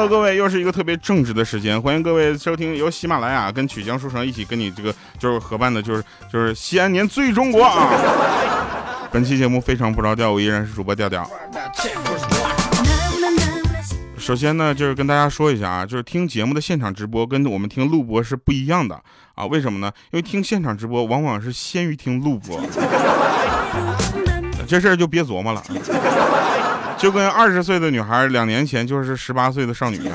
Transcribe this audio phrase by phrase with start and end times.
[0.00, 6.02] Hello，各位，又是一个特别正直的时间，欢迎各位收听由喜马拉雅跟曲江书城一起跟你这个就是合办的，就是
[6.32, 7.90] 就是西安年最中国啊。
[9.12, 11.30] 本期节目非常不着调，我依然是主播调调。
[14.16, 18.98] 首先呢，就是跟大家说一下啊，就是听节目的现场直播跟我们听录播是不一样的
[19.34, 19.44] 啊。
[19.44, 19.92] 为什么呢？
[20.12, 22.58] 因为听现场直播往往是先于听录播，
[24.66, 25.62] 这事儿就别琢磨了。
[27.00, 30.14] 就跟二十岁的女孩两年前就是十八岁的少女一样。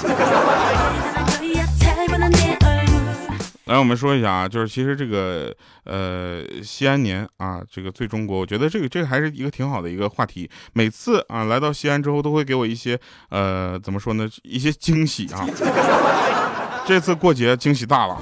[3.65, 5.51] 来，我们说一下啊，就是其实这个
[5.85, 10.47] 呃西安年啊，这个最中国，我觉得这个这个还是一个挺好的一个话题。
[10.73, 15.43] 每次啊来到西安之后，都会给我一些呃怎么说呢，一些惊喜啊。
[16.85, 18.21] 这次过节惊喜大了啊。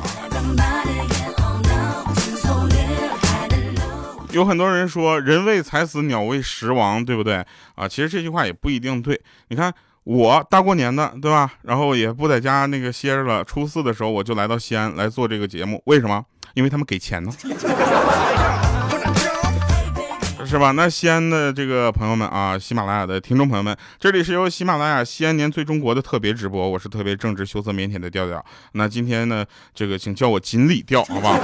[4.34, 7.36] 有很多人说“人为财死，鸟为食亡”，对不对
[7.76, 7.88] 啊？
[7.88, 9.20] 其实这句话也不一定对。
[9.50, 9.72] 你看
[10.04, 11.52] 我大过年的，对吧？
[11.62, 13.44] 然后也不在家那个歇着了。
[13.44, 16.26] 初四的时候我就来到西安来做这个节目，为什么？
[16.56, 17.32] 因为他们给钱呢，
[20.46, 20.72] 是吧？
[20.72, 28.44] 那西安的这个朋友们啊，喜马拉雅的听众朋友们，这里是由喜马拉雅西安年最中国的特别直播，我是特别正直、羞涩、腼腆的调调。
[28.72, 29.46] 那今天呢，
[29.76, 31.40] 这个请叫我锦鲤调，好不好？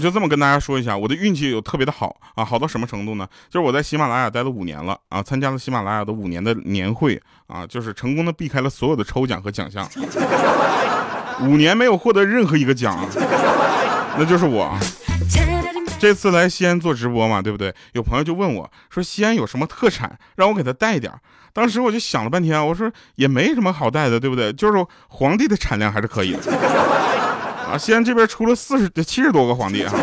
[0.00, 3.28] 就这么跟大家说一下，我的运气有特别的好啊，好到什么程度呢？
[3.48, 9.88] 就是我在喜马拉雅待了五年了啊，参加了喜马拉雅的五年的年会啊，就是成功的避开了所有的抽奖和奖项，
[11.42, 12.98] 五年没有获得任何一个奖，
[14.18, 14.76] 那就是我。
[15.98, 17.74] 这次来西安做直播嘛，对不对？
[17.92, 21.12] 有朋友就问我说，西安有什么特产，让我给他带一点
[21.52, 24.50] 当时我就想了半天，我说也没什么好带的，对不对？
[24.54, 26.40] 就是皇帝的产量还是可以的。
[27.70, 29.92] 啊，西安这边出了四十、七十多个皇帝啊！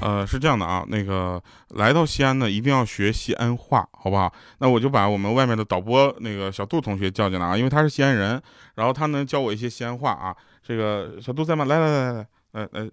[0.00, 4.32] 呃，是这样的啊，那个来到西安呢，一定要学西安话，好不好？
[4.58, 8.40] 那我就把我们外面的导播那个小杜同学叫进来啊，因为他是西安人，
[8.76, 10.36] 然后他能教我一些西安话啊。
[10.62, 11.64] 这个小杜在吗？
[11.64, 12.90] 来来来来，来来，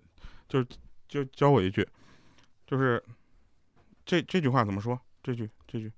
[0.50, 0.66] 就是
[1.08, 1.88] 就教我一句，
[2.66, 3.04] 就是。
[4.06, 5.00] 这这句话怎么说？
[5.24, 5.92] 这句这句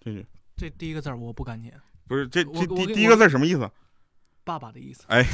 [0.00, 0.24] 这句，
[0.56, 1.80] 这第一个字我不敢念。
[2.06, 3.68] 不是这这第第一个字什么意思？
[4.44, 5.04] 爸爸的意思。
[5.08, 5.24] 哎，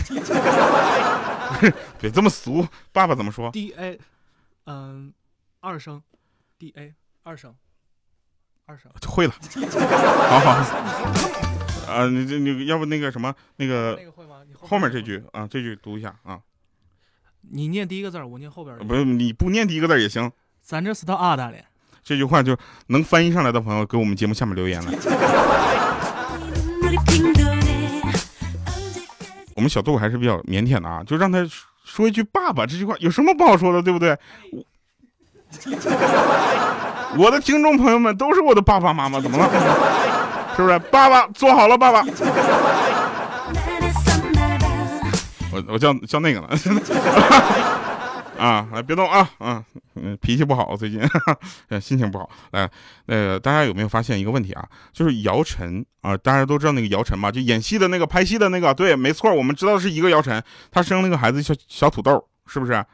[2.00, 2.66] 别这么俗。
[2.93, 3.99] 爸爸怎么说？D A，
[4.65, 5.12] 嗯，
[5.61, 6.03] 二声
[6.59, 7.55] ，D A，二声，
[8.66, 8.91] 二声。
[9.06, 9.33] 会了。
[9.33, 10.50] 好好。
[11.91, 14.43] 啊，你这你要不那个什么那个那个会吗？
[14.60, 16.41] 后面这句啊，这句读一下啊。
[17.41, 18.78] 你念第一个字，我念后边。
[18.87, 20.31] 不是，你不念第一个字也行。
[20.69, 21.55] 咱这是到阿达了，
[22.05, 22.55] 这句话就
[22.89, 24.93] 能翻译上来的朋友，给我们节目下面留言了。
[29.55, 31.39] 我们小杜还是比较腼腆的啊，就让他
[31.83, 34.15] 说一句“爸爸”这句话，有什么不好说的，对不对？
[37.17, 39.49] 我的听众朋友们都是我的爸爸妈妈，怎么了？
[40.55, 40.78] 是不是？
[40.91, 42.05] 爸爸坐好了，爸爸。
[45.51, 46.51] 我我叫叫那个了。
[48.38, 49.28] 啊，来别动啊！
[49.38, 49.65] 啊，
[49.97, 51.00] 嗯，脾气不好，最近
[51.81, 52.31] 心情不好。
[52.53, 52.71] 来，
[53.06, 54.66] 那个大家有没有发现一个问题啊？
[54.93, 57.31] 就是姚晨啊，大家都知道那个姚晨吧？
[57.31, 60.43] 就演戏的那个、拍戏的那个，对，没错，我们知道是一个姚晨。
[60.71, 62.84] 她生了个孩子叫小土豆，是不是？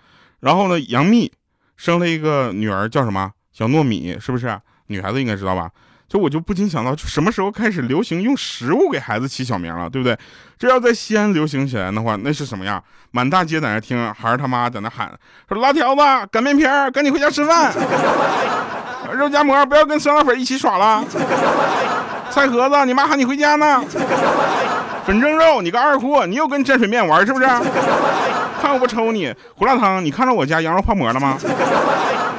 [0.41, 1.31] 然后呢，杨幂
[1.77, 3.33] 生了一个女儿叫什么？
[3.53, 4.59] 小糯米，是不是？
[4.89, 5.71] 女孩子应该知道吧？
[6.09, 10.17] 就我就不禁想到，什么时候开始流行用食物给孩子起小名了，对不对？
[10.59, 12.83] 这要在西安流行起来的话，那是什么样？
[13.11, 15.11] 满大街在那听，孩儿他妈在那喊，
[15.49, 17.73] 说辣条子、擀面皮儿，赶紧回家吃饭；
[19.13, 21.05] 肉夹馍，不要跟酸辣粉一起耍了；
[22.31, 23.83] 菜盒子，你妈喊你回家呢；
[25.05, 27.47] 粉蒸肉，你个二货，你又跟蘸水面玩是不是？
[28.61, 29.35] 看我不抽你！
[29.55, 31.37] 胡辣汤，你看着我家羊肉泡馍了吗？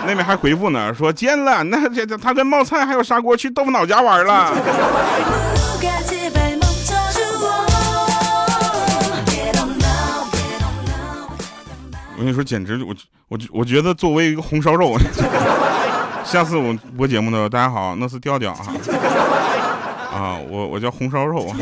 [0.06, 1.64] 妹妹还回复呢，说煎了。
[1.64, 4.54] 那这这他跟冒菜还有砂锅去豆腐脑家玩了。
[12.18, 12.96] 我跟你说，简直我
[13.28, 14.96] 我我觉得作为一个红烧肉，
[16.24, 18.66] 下次我播节目的大家好，那是调调啊
[20.14, 21.54] 啊，我我叫红烧肉。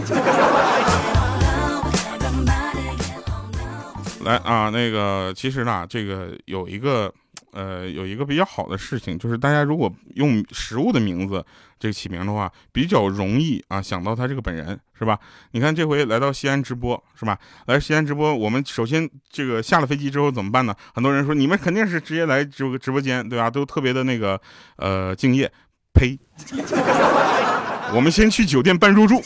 [4.26, 7.12] 来啊，那个其实呢，这个有一个。
[7.54, 11.46] 呃，有一个比较好的事情，就是大家如果用食物的名字
[11.80, 15.20] 这个起名的话，比较容易啊想到他这个本人，是吧？
[15.52, 17.38] 你看这回来到西安直播，是吧？
[17.68, 20.76] 来西安直播，我们首先这个下了飞机之后怎么办呢？
[20.94, 23.50] 很多人说你们肯定是直接来这个直播间，对吧？
[23.50, 24.40] 都特别的那个
[24.78, 25.52] 呃敬业。
[25.96, 26.18] 呸！
[27.94, 29.22] 我们先去酒店办入住，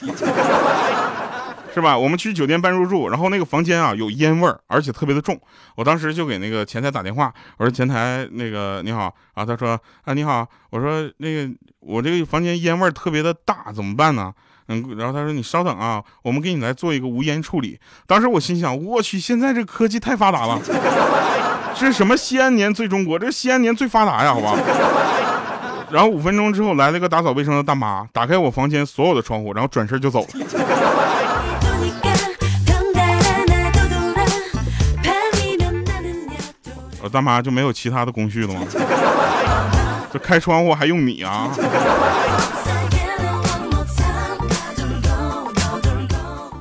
[1.77, 1.95] 是吧？
[1.95, 5.39] 我们去酒店办入住，然后那个房间啊有烟味儿，而且特别的重。
[5.75, 11.47] 我当时就给那个前台打电话，我说前台那个你好啊，他说啊你好，我说那个
[11.81, 14.33] 我这个房间烟味儿特别的大，怎么办呢？
[14.69, 17.79] 嗯，然后他说你稍等啊，我们给你来做一个无烟处理。
[18.07, 20.59] 当时我心想，我去，现在这科技太发达了，
[21.75, 23.19] 这什么西安年最中国？
[23.19, 24.57] 这西安年最发达呀，好吧？
[25.93, 30.27] 然后五分钟之后来了个打扫卫生的大妈，打开我房间所有的窗户，然后转身就走了。
[37.17, 38.61] 大妈就没有其他的工序了吗？
[40.13, 41.49] 就开窗户还用你啊？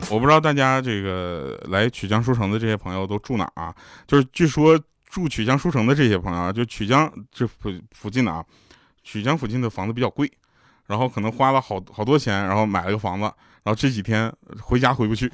[0.08, 3.74] 我不知道大家这个来曲江书城的这些朋友都住哪啊？
[4.06, 4.80] 就是据说
[5.10, 8.42] 住曲江书城的这些朋友啊，就曲江这附附近的啊，
[9.04, 10.32] 曲江附近的房子比较贵，
[10.86, 13.24] 然后可能花了好好多钱，然后买了个房子，
[13.62, 15.30] 然后这几天回家回不去，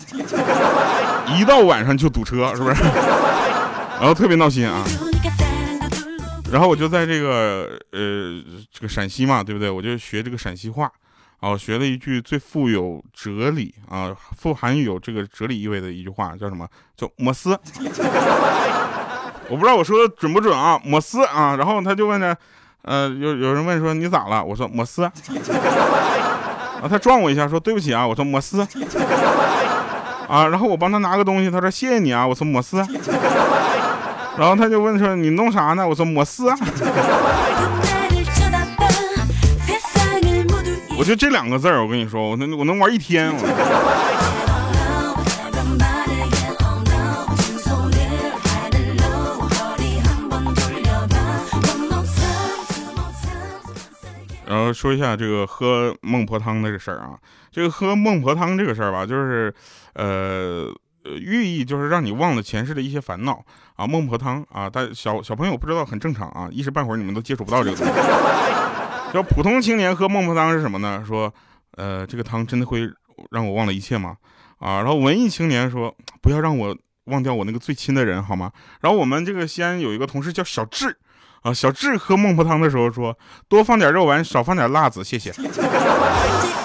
[1.36, 2.82] 一到晚上就堵车，是不是？
[4.02, 4.82] 然后特别闹心啊。
[6.50, 9.70] 然后我就在这个呃这个陕西嘛，对不对？
[9.70, 10.90] 我就学这个陕西话。
[11.38, 16.66] 哦，学了一句最富有哲理啊，富含有这个哲理意味的一句话，叫什么？
[16.96, 17.50] 叫摩斯。
[19.48, 21.54] 我不知道我说的准不准啊，摩斯啊。
[21.54, 22.36] 然后他就问着，
[22.82, 24.44] 呃，有有人问说你咋了？
[24.44, 25.04] 我说摩斯。
[25.06, 25.12] 啊，
[26.90, 28.04] 他撞我一下，说对不起啊。
[28.04, 28.66] 我说摩斯。
[30.26, 32.26] 啊，然后我帮他拿个东西，他说谢谢你啊。
[32.26, 32.84] 我说摩斯。
[34.36, 35.86] 然后他就问说你弄啥呢？
[35.86, 36.48] 我说摩斯。
[40.98, 43.34] 我就这两个字儿，我跟你说，我能我能玩一天。
[54.46, 57.16] 然后说一下这个喝孟婆汤的这事儿啊，
[57.50, 59.52] 这个喝孟婆汤这个事儿吧，就是，
[59.94, 60.68] 呃，
[61.04, 63.44] 呃寓意就是让你忘了前世的一些烦恼
[63.76, 63.86] 啊。
[63.86, 67.92] 孟婆汤啊，但小小朋友不知道很正常啊，一时半会儿你们都接触不到这个东西。
[69.12, 71.04] 说普通青年喝孟婆汤是什么呢？
[71.06, 71.32] 说，
[71.76, 72.88] 呃，这个汤真的会
[73.30, 74.16] 让我忘了一切吗？
[74.58, 78.50] 啊，然后文艺青年说，不要让我忘掉我那个最亲的人，好吗？
[78.80, 80.96] 然后我们这个西安有一个同事叫小智，
[81.42, 83.14] 啊，小智喝孟婆汤的时候说，
[83.48, 85.30] 多放点肉丸，少放点辣子，谢谢。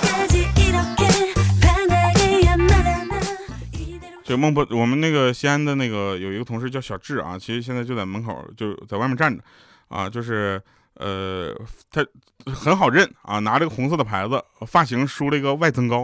[4.27, 9.41] 就孟婆，我们那个西安的那个有一个同事叫小智啊，其实现在就在门口，就在外面站着，
[9.88, 10.62] 啊，就是。
[11.00, 11.53] 呃，
[11.91, 12.03] 他
[12.51, 16.03] 很好认啊，拿这个红色的牌子，发型梳了一个外增高，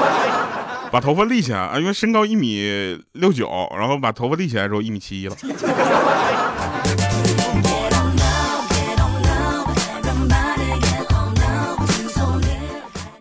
[0.90, 3.46] 把头发立起来啊，因为身高一米六九，
[3.76, 5.36] 然后把头发立起来之后一米七一了。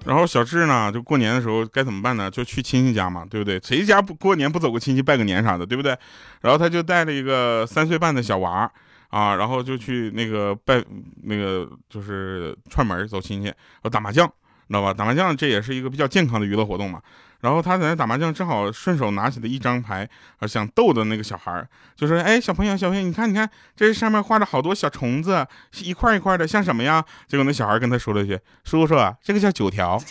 [0.05, 2.31] 然后小智呢，就过年的时候该怎么办呢？
[2.31, 3.59] 就去亲戚家嘛，对不对？
[3.59, 5.97] 谁家不过年不走个亲戚拜个年啥的，对不对？
[6.41, 8.71] 然后他就带了一个三岁半的小娃。
[9.09, 10.83] 啊，然后就去那个拜，
[11.23, 14.93] 那个就是串门走亲戚，然后打麻将，知道吧？
[14.93, 17.01] 打麻将这也是一个比较健康的娱乐活动嘛。
[17.45, 20.09] 然后他在那打麻将，正好顺手拿起了一张牌，
[20.39, 21.63] 啊，想逗的那个小孩
[21.95, 25.45] 就说：“哎，小朋友，小朋友，你看，你看，这上面画着好多小虫子，
[25.83, 30.01] 一块一块的，像什么呀？”结果那小孩跟他说了一句：“叔叔，这个叫九条。”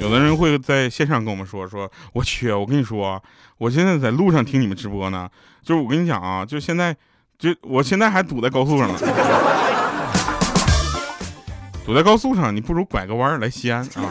[0.00, 3.22] 有的人会在线上跟我们说说，我去，我跟你说，
[3.58, 5.28] 我现在在路上听你们直播呢，
[5.62, 6.96] 就是我跟你讲啊，就现在，
[7.38, 8.98] 就我现在还堵在高速上呢，
[11.84, 14.10] 堵在高速上，你不如拐个弯来西安啊，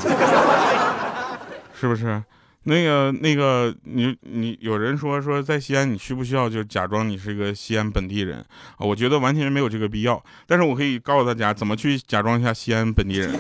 [1.80, 2.24] 是不是？
[2.68, 8.80] 那个那个，你你有人说说在西安，你需不需要就假装你是一个西安本地人啊？
[8.80, 13.32] 我觉得完全没有这个必要，但是我可以告诉大家怎么去假装一下西安本地人。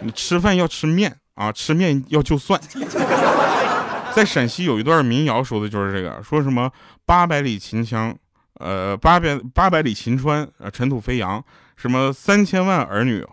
[0.00, 2.60] 你吃饭要吃面啊，吃面要就蒜。
[4.14, 6.70] 在陕西有一段民谣说的就是这个，说什么
[7.06, 8.14] 八百里秦腔，
[8.54, 11.42] 呃，八百八百里秦川，呃，尘土飞扬，
[11.76, 13.24] 什么三千万儿女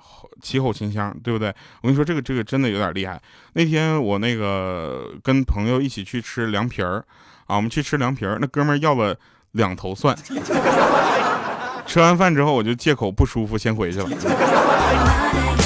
[0.41, 1.49] 齐吼秦腔，对不对？
[1.81, 3.19] 我跟你说，这个这个真的有点厉害。
[3.53, 7.03] 那天我那个跟朋友一起去吃凉皮儿
[7.47, 9.17] 啊，我们去吃凉皮儿，那哥们儿要了
[9.51, 10.15] 两头蒜。
[11.85, 14.07] 吃完饭之后，我就借口不舒服先回去了。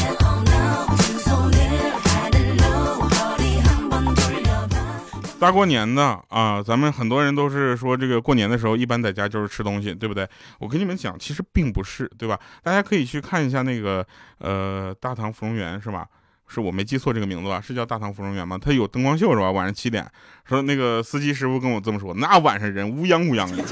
[5.40, 10.28] 大过年的啊，咱们很多人都是说这个过年的时候，一般在家就是吃东西，对不对？
[10.60, 12.40] 我跟你们讲，其实并不是，对吧？
[12.64, 14.06] 大家可以去看一下那个
[14.40, 16.08] 呃《大唐芙蓉园》，是吧？
[16.48, 17.62] 是我没记错这个名字吧？
[17.62, 18.58] 是叫大唐芙蓉园吗？
[18.60, 19.52] 它有灯光秀是吧？
[19.52, 20.10] 晚上七点，
[20.44, 23.64] 说那个司机师傅跟我这么说，那晚上人乌泱乌泱的。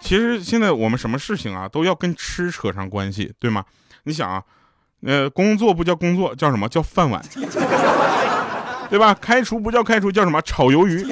[0.00, 3.64] 其实现在我们什么事情啊，都要跟吃扯上关系，对吗？
[4.04, 4.42] 你想啊，
[5.06, 7.22] 呃，工作不叫工作，叫什么叫饭碗，
[8.90, 9.14] 对吧？
[9.14, 11.06] 开除不叫开除，叫什么炒鱿鱼，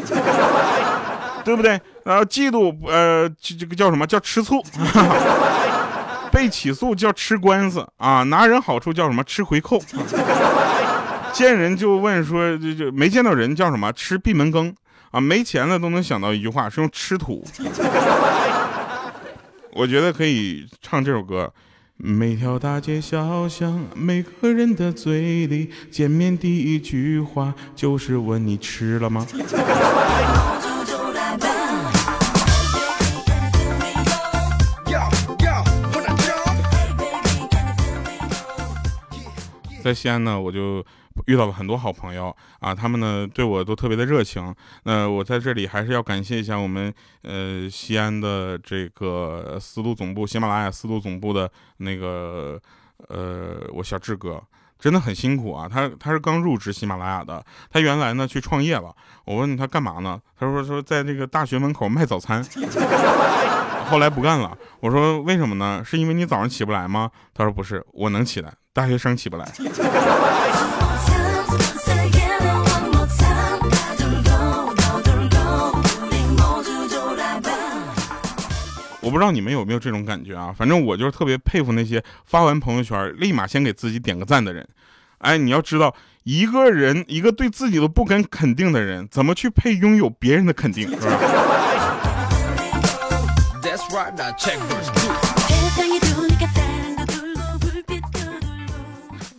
[1.44, 1.80] 对不对？
[2.02, 4.62] 然后嫉妒，呃，这这个叫什么叫吃醋？
[6.32, 9.80] 被起诉叫吃官司啊，拿人好处叫什么吃回扣？
[11.32, 14.74] 见人就问说，就就没见到人叫什么吃闭门羹
[15.12, 15.20] 啊？
[15.20, 17.44] 没钱了都能想到一句话，是用吃土。
[19.72, 21.50] 我觉得可以唱这首歌。
[21.98, 29.26] 每条大街小巷，每个人的嘴里，见面第一句话就是问你吃了吗？
[39.86, 40.84] 在西安呢，我就
[41.26, 44.52] 遇到了很多好朋友啊，他们呢对我都特别的热情。
[44.82, 52.60] 那我在这里还是要感谢一下我们呃西安的这个思路总部，喜马拉雅思路总部的那个
[53.06, 54.42] 呃我小志哥，
[54.76, 55.68] 真的很辛苦啊。
[55.68, 58.92] 他他是刚入职喜马拉雅的，他原来呢去创业了。
[59.24, 60.20] 我问他干嘛呢？
[60.36, 62.44] 他说说在这个大学门口卖早餐，
[63.88, 64.58] 后来不干了。
[64.80, 65.80] 我说为什么呢？
[65.84, 67.08] 是因为你早上起不来吗？
[67.32, 68.52] 他说不是，我能起来。
[68.76, 69.48] 大学生起不来。
[79.00, 80.54] 我不知道你们有没有这种感觉啊？
[80.54, 84.68] 反正我就是特别佩服那些发完朋友圈立马先给自己点个赞的人。
[85.20, 91.18] 哎，你要知道，一个人一个对自己都不敢肯定的人，怎么去配拥有别人的肯定，是吧？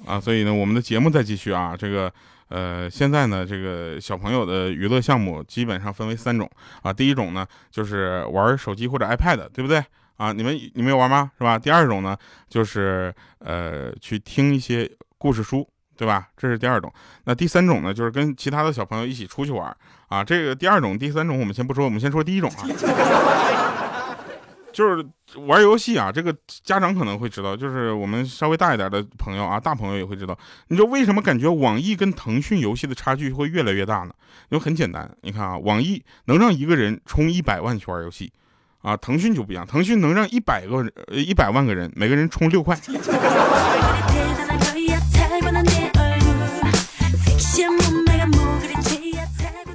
[0.07, 1.75] 啊，所以呢，我们的节目在继续啊。
[1.77, 2.11] 这个，
[2.47, 6.49] 呃，现在呢，这个小朋友的娱乐项目基本上分为三种
[6.81, 6.93] 啊。
[6.93, 9.83] 第一种呢，就是玩手机或者 iPad，对不对
[10.15, 10.31] 啊？
[10.31, 11.29] 你们你们有玩吗？
[11.37, 11.59] 是吧？
[11.59, 16.29] 第二种呢，就是呃，去听一些故事书，对吧？
[16.37, 16.91] 这是第二种。
[17.25, 19.75] 那第三种呢，就是跟其他的小朋友一起出去玩
[20.07, 20.23] 啊。
[20.23, 22.63] 这个第二种、第三种我们先不说，我们先说第一种啊。
[24.71, 25.05] 就是
[25.45, 30.37] 玩游戏啊，这个家长可能会知道，就是我们稍微大一点的朋友啊，大朋友也会知道。
[30.67, 34.11] 你说为什么感觉网易跟腾讯游戏的差距会越来越大呢？
[34.49, 38.31] 因为很简单，你看啊，网易能让一个人充一百万去玩游戏，
[38.81, 42.79] 啊，腾讯就不一样，腾讯能让一百个呃一百万个人每个人充六块。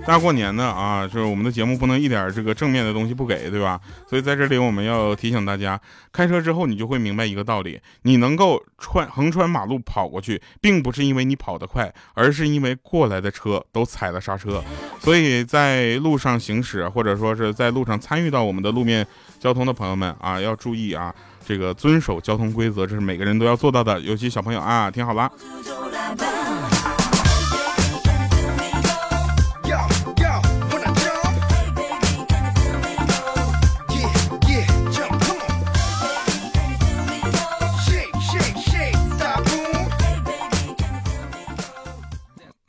[0.07, 3.81] 大过年的啊，就是我们的节目不能一点这个正面的东西不给，对吧？
[4.09, 5.81] 所以在这里我们要提醒大家，
[6.13, 14.63] 开车之后你就会明白一个道理：你能够穿横穿马路跑过去，并不是因为你跑得快，而是因为过来的车都踩了刹车。
[14.99, 19.07] 所以在路上行驶，或者说是在路上参与到我们的路面
[19.39, 21.15] 交通的朋友们啊，要注意啊，
[21.47, 24.01] 这个遵守交通规则，这是每个人都要做到的。
[24.01, 25.31] 尤其小朋友啊，听好了。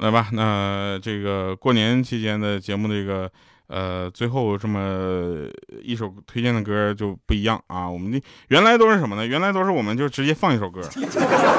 [0.03, 3.31] 来吧，那这个过年期间的节目，这个
[3.67, 5.47] 呃，最后这么
[5.81, 7.89] 一首推荐的歌就不一样啊。
[7.89, 9.25] 我们的原来都是什么呢？
[9.25, 10.81] 原来都是我们就直接放一首歌，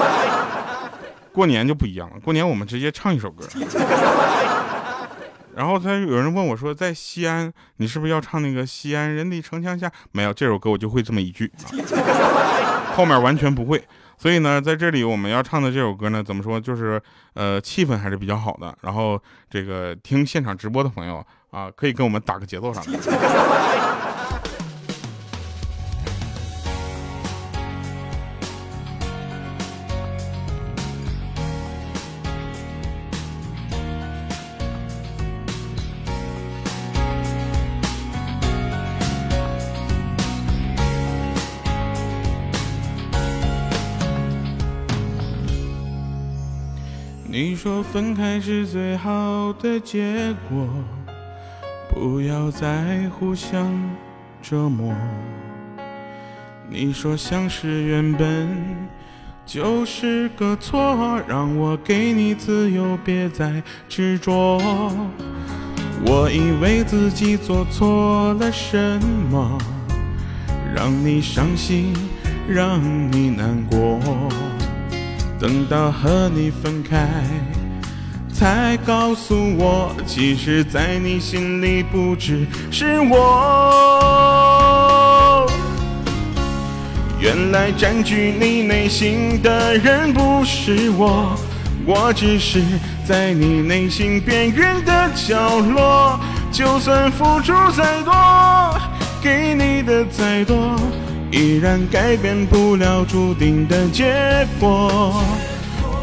[1.32, 2.20] 过年就不一样了。
[2.20, 3.48] 过年我们直接唱一首歌。
[5.56, 9.90] 然后他有人问我说，在西安，你是不是要唱那个西安人的城墙下？
[10.12, 11.50] 没有这首歌，我就会这么一句，
[12.94, 13.82] 后面完全不会。
[14.24, 16.58] 所以呢，在这里我们要唱的这首歌呢，怎么说？
[16.58, 16.98] 就是
[17.34, 18.74] 呃，气氛还是比较好的。
[18.80, 24.03] 然后这个听现场直播的朋友啊，可以跟我们打个节奏啥的。
[47.36, 50.68] 你说分开是最好的结果，
[51.90, 53.74] 不要再互相
[54.40, 54.94] 折磨。
[56.70, 58.48] 你说相识原本
[59.44, 64.60] 就是个错，让我给你自由，别再执着。
[66.06, 68.78] 我以为自己做错了什
[69.28, 69.58] 么，
[70.72, 71.92] 让你伤心。
[72.46, 72.78] 让
[73.10, 73.98] 你难过。
[75.44, 77.06] 等到和你分开，
[78.32, 84.26] 才告诉我，其实，在你心里不只是我。
[87.20, 91.38] 原来占据你内心的人不是我，
[91.84, 92.62] 我只是
[93.06, 96.18] 在你内心边缘的角落。
[96.50, 98.14] 就算付出再多，
[99.20, 100.74] 给你的再多。
[101.34, 105.20] 依然改变不了注定的结果。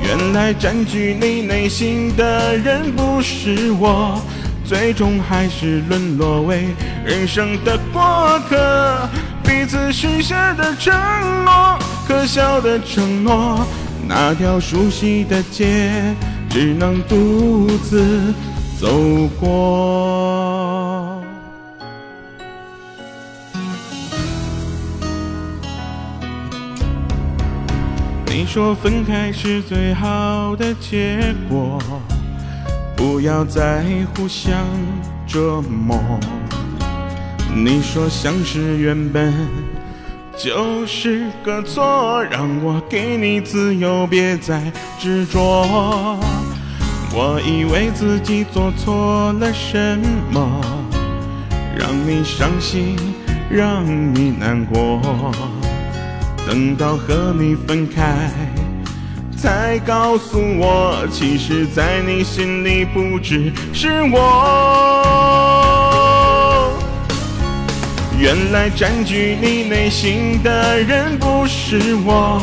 [0.03, 4.21] 原来占据你内心的人不是我，
[4.65, 6.65] 最终还是沦落为
[7.05, 9.07] 人生的过客。
[9.41, 10.93] 彼此许下的承
[11.45, 13.65] 诺，可笑的承诺，
[14.05, 16.13] 那条熟悉的街，
[16.49, 18.33] 只能独自
[18.77, 18.89] 走
[19.39, 20.60] 过。
[28.33, 31.77] 你说分开是最好的结果，
[32.95, 33.83] 不要再
[34.15, 34.53] 互相
[35.27, 35.99] 折磨。
[37.53, 39.33] 你说相识原本
[40.37, 46.17] 就是个错，让我给你自由，别再执着。
[47.13, 49.99] 我以为自己做错了什
[50.31, 50.61] 么，
[51.77, 52.95] 让你伤心，
[53.49, 53.85] 让
[54.15, 55.01] 你难过。
[56.47, 58.29] 等到和你分开，
[59.37, 64.19] 才告诉我，其实，在你心里不只是我。
[68.19, 72.41] 原来占据你内心的人不是我，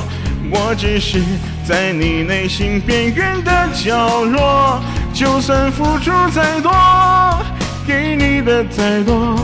[0.50, 1.20] 我只是
[1.64, 4.80] 在你内心边缘的角落。
[5.12, 6.72] 就算付出再多，
[7.86, 9.36] 给你的再多。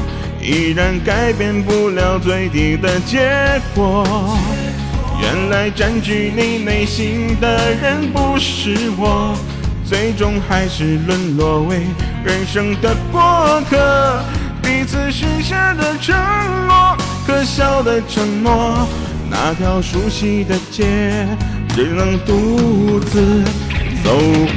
[0.44, 4.06] 依然改变不了最低的结果。
[5.18, 9.34] 原来占据你内心的人不是我，
[9.86, 11.78] 最终还是沦落为
[12.22, 14.22] 人生的过客。
[14.62, 16.14] 彼此许下的承
[16.66, 18.86] 诺，可笑的承诺，
[19.30, 21.26] 那条熟悉的街，
[21.74, 23.42] 只能独自
[24.04, 24.10] 走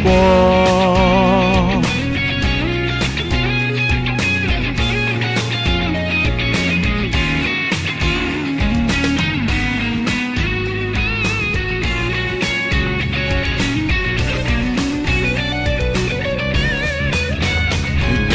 [0.03, 1.46] 过。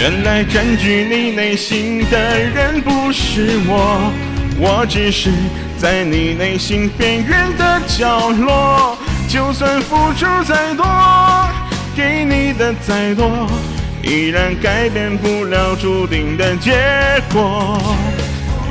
[0.03, 4.13] 原来占据你内心的人不是我，
[4.59, 5.31] 我只是
[5.79, 8.99] 在你内心边缘的角落。
[9.29, 10.85] 就算付出再多，
[11.95, 13.49] 给你的再多，
[14.03, 16.73] 依然改变不了注定的结
[17.33, 17.81] 果。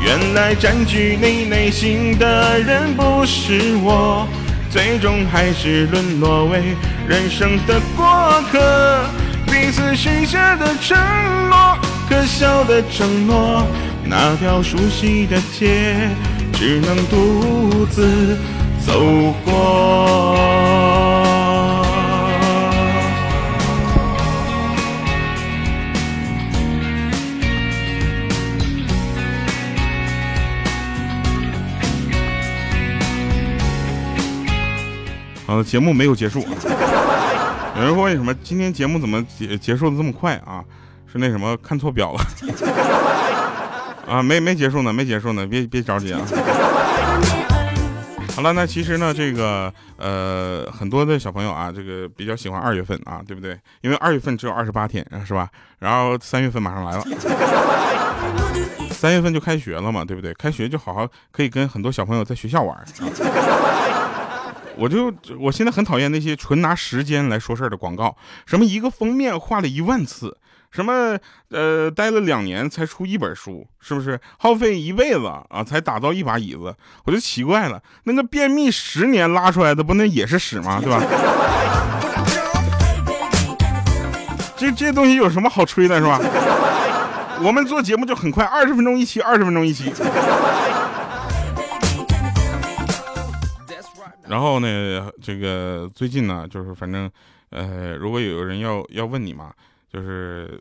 [0.04, 4.28] 原来占据你内心的人不是我，
[4.70, 6.76] 最终还是沦落为
[7.08, 9.06] 人生的过客。
[9.72, 10.98] 彼此许下的承
[11.50, 11.80] 诺，
[12.10, 13.66] 可笑的承诺，
[14.04, 16.10] 那条熟悉的街，
[16.52, 18.38] 只能独自
[18.86, 19.54] 走过。
[35.48, 36.46] 好，节目没有结束。
[37.82, 40.64] 有人说为什么今天节目怎么结结束的这么快啊？
[41.12, 42.22] 是那什么看错表了
[44.08, 44.22] 啊？
[44.22, 46.22] 没没结束呢，没结束呢，别别着急啊。
[48.36, 53.58] 好了，那其实呢，这个呃，很多的小朋友啊，这个比较喜欢二月份啊，对不对？
[53.82, 55.50] 因为二月份只有二十八天，是吧？
[55.80, 57.04] 然后三月份马上来了，
[58.92, 60.32] 三月份就开学了嘛，对不对？
[60.36, 62.78] 开学就好好可以跟很多小朋友在学校玩。
[64.78, 70.38] 我就我现在很讨厌那些纯拿时间来说事儿的广告，什么一个封面画了一万次，
[70.72, 71.18] 什么
[71.50, 76.76] 呃待了两年才出一本书，是不是耗费一辈子啊才打造一把椅子？
[77.06, 80.80] 我就奇怪了，那个便秘十年拉出来的不那也是屎吗？
[80.82, 81.04] 对吧？
[84.58, 86.20] 这这东西有什么好吹的，是吧？
[87.44, 89.92] 我们做节目就很快，二十分钟一期，二十分钟一期。
[94.32, 97.12] 然后呢，这个最近呢，就是反正，
[97.50, 99.52] 呃，如果有人要要问你嘛，
[99.92, 100.58] 就是，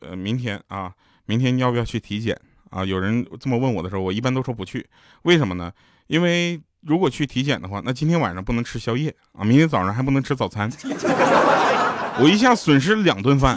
[0.00, 0.90] 呃，明天啊，
[1.26, 2.36] 明天要不要去体检
[2.68, 2.84] 啊？
[2.84, 4.84] 有人这么问我的时候，我一般都说不去。
[5.22, 5.70] 为什么呢？
[6.08, 10.68] 因为如果去体检的话，那今天晚上不能吃宵夜啊，明天早上还不能吃早餐，
[12.18, 13.56] 我一下损失两顿饭。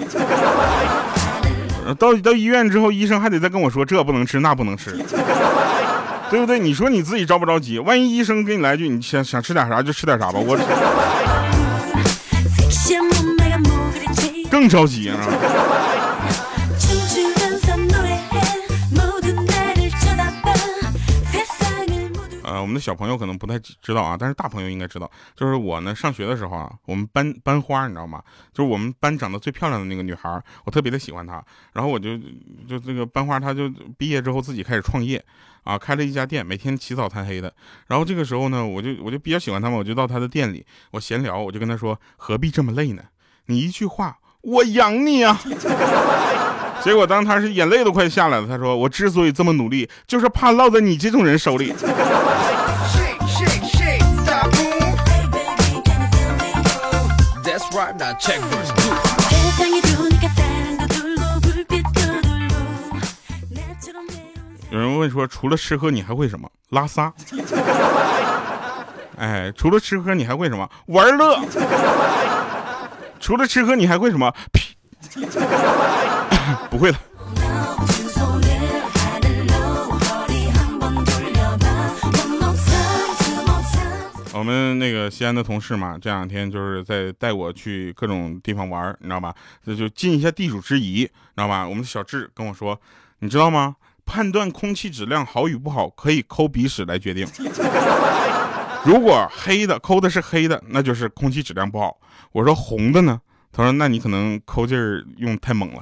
[1.97, 4.95] 到到医院之后，医生还得再跟我说这不能吃，那不能吃。
[6.29, 6.59] 对不对？
[6.59, 7.79] 你说你自己着不着急？
[7.79, 10.57] 万一医生给你来句，你想想吃点啥就吃点啥吧，我
[14.49, 15.17] 更着急啊！
[22.43, 25.09] 呃，我们的小朋友可能不太知道啊，但是大朋友应该知道。
[25.35, 28.23] 就是我呢，上学的时候啊，我们班班花，你知道吗？
[28.51, 31.43] 就是我们班长得最漂亮的那个女孩，我特别的喜欢她。
[31.73, 32.17] 然后我就
[32.67, 35.23] 就这个班花，她就毕业之后自己开始创业，
[35.63, 37.54] 啊，开了一家店，每天起早贪黑的。
[37.88, 43.04] 然后这个时候呢，我就我就比较喜欢他嘛，我就到他的店里，我闲聊，我就跟他说，何必这么累呢？
[43.48, 45.41] 你一句话，我养你啊！
[46.84, 51.74] 结果当他是眼泪都快下来了，他说：“我之所以这么努力，就是怕落在你这种人手里。”
[64.71, 66.47] 有人问说：“除了吃喝，你还会什么？
[66.69, 67.12] 拉撒？”
[69.17, 70.69] 哎，除了吃喝，你还会什么？
[70.86, 71.39] 玩乐？
[73.19, 74.32] 除了吃喝，你还会什么？
[74.53, 74.75] 屁。
[76.69, 76.99] 不会了。
[84.32, 89.34] 我们那个西安的同事嘛，这两天就是在带我去各种地方玩，你知道吧？
[89.65, 91.67] 这就尽一下地主之谊，知道吧？
[91.67, 92.79] 我们小智跟我说，
[93.19, 93.75] 你知道吗？
[94.10, 97.28] 判断空气质量好与不好，可以抠鼻屎来决定。
[98.84, 101.95] 如果黑的抠的是黑的，那就是空气质量不好。
[102.32, 103.22] 我说红的呢？
[103.52, 105.82] 他说：“那你可能抠劲儿用太猛了。”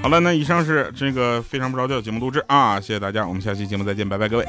[0.00, 4.46] 好了，那以上是这个非常不着调节目录制啊，谢谢大家，我们下期节目再见，拜拜，各位。